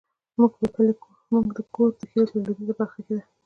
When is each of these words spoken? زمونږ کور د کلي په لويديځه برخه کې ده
زمونږ 0.33 0.51
کور 1.75 1.89
د 1.97 2.01
کلي 2.11 2.23
په 2.29 2.35
لويديځه 2.43 2.73
برخه 2.79 2.99
کې 3.05 3.13
ده 3.17 3.23